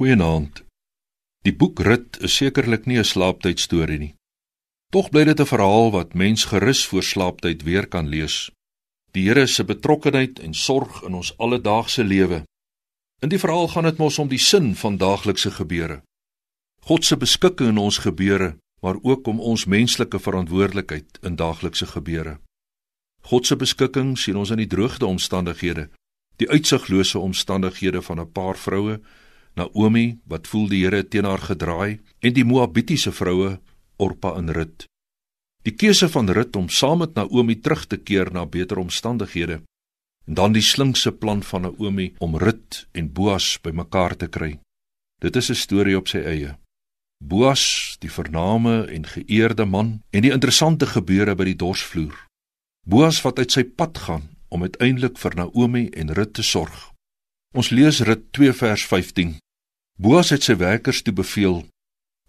[0.00, 0.62] Goeienaand.
[1.44, 4.14] Die boek Rut is sekerlik nie 'n slaaptydstorie nie.
[4.92, 8.50] Tog bly dit 'n verhaal wat mens gerus voor slaaptyd weer kan lees.
[9.12, 12.44] Die Here se betrokkeheid en sorg in ons alledaagse lewe.
[13.20, 16.02] In die verhaal gaan dit mos om die sin van daaglikse gebeure.
[16.80, 22.40] God se beskikking in ons gebeure, maar ook om ons menslike verantwoordelikheid in daaglikse gebeure.
[23.20, 25.90] God se beskikking sien ons in die droogte omstandighede,
[26.36, 29.00] die uitsiglose omstandighede van 'n paar vroue
[29.60, 33.58] Naomi wat voel die Here teen haar gedraai en die Moabitiese vroue
[34.00, 34.86] Orpa en Rut.
[35.68, 39.60] Die keuse van Rut om saam met Naomi terug te keer na beter omstandighede
[40.30, 44.58] en dan die slinkse plan van Naomi om Rut en Boas bymekaar te kry.
[45.20, 46.56] Dit is 'n storie op sy eie.
[47.24, 52.26] Boas, die vername en geëerde man en die interessante gebeure by die dorsvloer.
[52.86, 56.92] Boas wat uit sy pad gaan om uiteindelik vir Naomi en Rut te sorg.
[57.54, 59.36] Ons lees Rut 2 vers 15.
[60.00, 61.58] Boas het sy werkers toe beveel: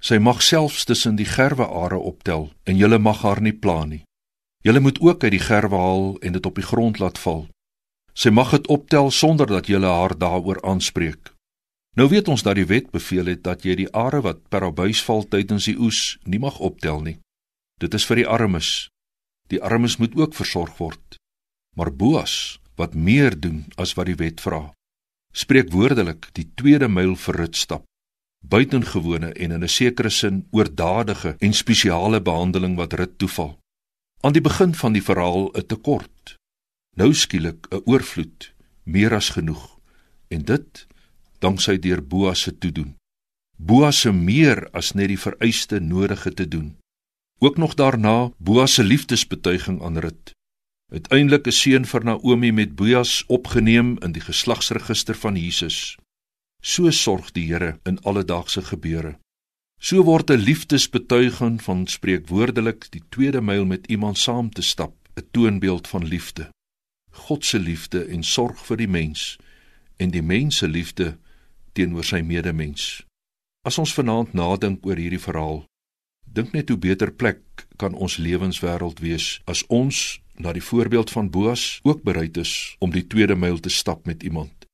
[0.03, 4.01] Sy mag selfs tussen die gerweare optel en julle mag haar nie pla nie.
[4.67, 7.45] Julle moet ook uit die gerwe haal en dit op die grond laat val.
[8.13, 11.31] Sy mag dit optel sonder dat julle haar daaroor aanspreek.
[11.95, 14.99] Nou weet ons dat die wet beveel het dat jy die are wat per abuis
[15.07, 17.17] val tydens die oes nie mag optel nie.
[17.79, 18.89] Dit is vir die armes.
[19.47, 21.15] Die armes moet ook versorg word.
[21.79, 24.73] Maar Boas wat meer doen as wat die wet vra
[25.31, 27.85] spreek woordelik die tweede myl vir rit stap.
[28.41, 33.59] Buitengewone en in 'n sekere sin oordadige en spesiale behandeling wat rit toeval.
[34.21, 36.35] Aan die begin van die verhaal 'n tekort.
[36.95, 39.79] Nou skielik 'n oorvloed meer as genoeg
[40.27, 40.87] en dit
[41.39, 42.95] danksy deur Boas se toedoen.
[43.57, 46.77] Boas se meer as net die vereiste nodige te doen.
[47.39, 50.33] Ook nog daarna Boas se liefdesbetuiging aan rit
[50.91, 55.97] uiteindelik 'n seun vir Naomi met Boas opgeneem in die geslagsregister van Jesus.
[56.61, 59.17] So sorg die Here in alledaagse gebeure.
[59.79, 65.27] So word 'n liefdesbetuiging van spreekwoordelik die tweede myl met iemand saam te stap, 'n
[65.31, 66.49] toonbeeld van liefde.
[67.11, 69.37] God se liefde en sorg vir die mens
[69.97, 71.17] en die mens se liefde
[71.73, 73.05] teenoor sy medemens.
[73.61, 75.65] As ons vanaand nadink oor hierdie verhaal,
[76.33, 81.29] dink net hoe beter plek kan ons lewenswêreld wees as ons na die voorbeeld van
[81.29, 84.65] Boas ook bereid is om die tweede myl te stap met iemand.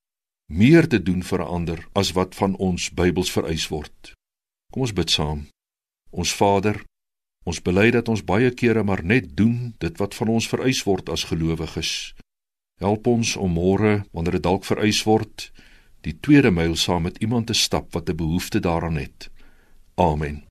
[0.48, 4.14] Meer te doen vir 'n ander as wat van ons Bybels vereis word.
[4.72, 5.48] Kom ons bid saam.
[6.10, 6.84] Ons Vader,
[7.44, 11.10] ons bely dat ons baie kere maar net doen dit wat van ons vereis word
[11.10, 12.14] as gelowiges.
[12.80, 15.52] Help ons om môre, wanneer dit dalk vereis word,
[16.02, 19.30] die tweede myl saam met iemand te stap wat 'n behoefte daaraan het.
[19.96, 20.47] Amen.